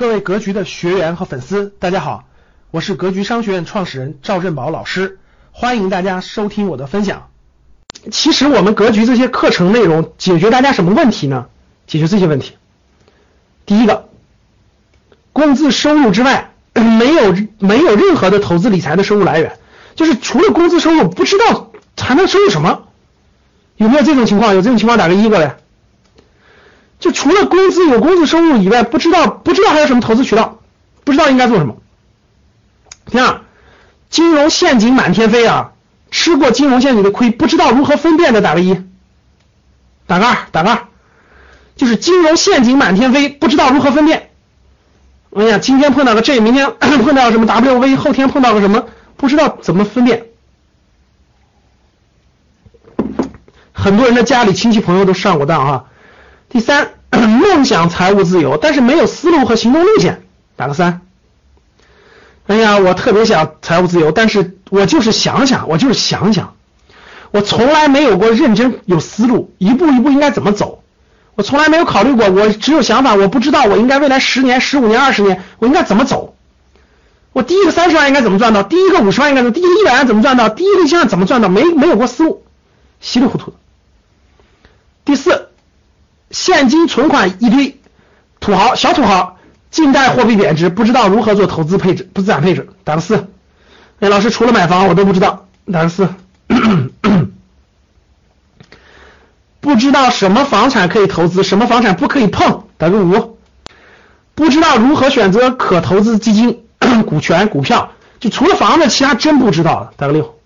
[0.00, 2.24] 各位格局的学员和粉丝，大家好，
[2.70, 5.18] 我是格局商学院创始人赵振宝老师，
[5.52, 7.28] 欢迎大家收听我的分享。
[8.10, 11.48] 其实我们格局这些课程内容解决大家什么问题呢？
[11.86, 12.56] 解决这些问题。
[13.66, 14.08] 第一个，
[15.34, 19.58] 工资收入之外， 没有没有任何的投资理财的收入来源，
[19.96, 22.84] 就是除了工资收入，不知道还能收入什么？
[23.76, 24.54] 有没有这种情况？
[24.54, 25.56] 有这种情况打个一过来。
[27.00, 30.58] 就除了工资有工资收入以外，不知道不知道还有什么投资渠道，
[31.02, 31.78] 不知道应该做什么。
[33.06, 33.40] 第二，
[34.10, 35.72] 金融陷阱满天飞啊，
[36.10, 38.84] 吃过金融陷阱的亏，不知道如何分辨的打个一，
[40.06, 40.82] 打个二，打个二，
[41.74, 44.28] 就是金融陷阱满天飞，不知道如何分辨。
[45.34, 50.26] 哎呀，今天碰到个 J，明天 碰到什么 W，V，后天碰到个什么，不知道怎么分辨。
[53.72, 55.84] 很多人的家里亲戚朋友都上过当啊。
[56.50, 60.24] 第三， 梦想财务自由，但是没有思路和行动路线，
[60.56, 61.00] 打个三。
[62.48, 66.56] 哎呀，我特别想财务自由，但是我就是想想，我就是想想，
[67.30, 70.82] 我从来没有过认真有思路，一步一步应该怎么走，
[71.36, 76.34] 我从来没有考虑过，我只有想法，我不知道我应该未来十年、十五年、二十年我应该怎么走，
[77.32, 82.42] 我第一个三十万应该怎么赚到，第一个五十万应该怎么，第一个一百万怎么赚到，第一个一千万怎么赚到，没没有过思路，
[83.00, 83.56] 稀里糊涂的。
[85.04, 85.49] 第四。
[86.30, 87.80] 现金存款一堆，
[88.38, 89.36] 土豪小土豪，
[89.70, 93.26] 近代货币贬值，不知道如何做投资配置，不资产配置，打个四。
[93.98, 96.08] 哎，老师除了买房我都不知道，打个四。
[99.60, 103.38] 不知道什么房产可以投资，什么房产不可以碰，打个五。
[104.34, 106.64] 不知道如何选择可投资基金、
[107.06, 110.38] 股权、股票，就除了房子，其他真不知道，打个六。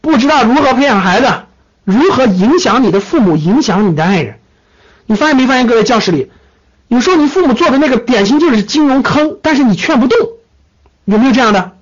[0.00, 1.32] 不知道如何培养孩子。
[1.84, 4.38] 如何影响你的父母，影响你的爱人？
[5.06, 6.30] 你发现没发现，各位教室里，
[6.88, 10.18] 有时候你父母做的那个典型就是金融坑，但是你劝不动，
[11.04, 11.72] 有没有这样的？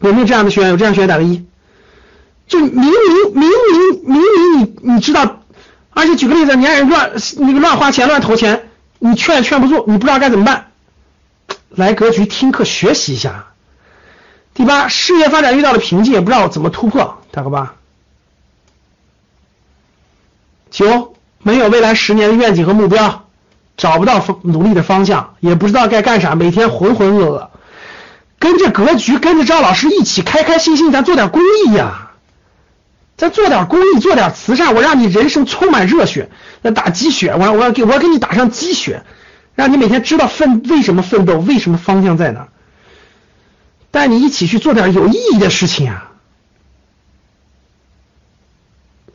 [0.00, 0.70] 有没有这样的学员？
[0.70, 1.44] 有这样学员打个一。
[2.46, 2.84] 就明明
[3.34, 3.50] 明明
[4.04, 5.40] 明明你你知道，
[5.90, 8.68] 而且举个例子，你爱人乱那个乱花钱乱投钱，
[9.00, 10.66] 你劝劝不住，你不知道该怎么办？
[11.70, 13.46] 来格局听课学习一下。
[14.54, 17.74] 第八，事业发展遇到了瓶颈，也不知道怎么突破，打个八。
[20.76, 23.24] 九没有未来十年的愿景和目标，
[23.78, 27.48] 找不到方努力的方向，也不知道该干啥，每天浑浑噩噩。
[28.38, 32.10] 跟着格局，跟着赵老师一起开开心心，咱做点公益呀，
[33.16, 36.28] 咱做点公益，做点慈善，我让你人生充满热血，
[36.60, 39.02] 那打鸡血，我我要给我要给你打上鸡血，
[39.54, 42.48] 让你每天知道奋为什么奋斗，为什么方向在哪，
[43.90, 46.12] 带你一起去做点有意义的事情啊，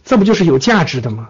[0.04, 1.30] 这不就是有价值的吗？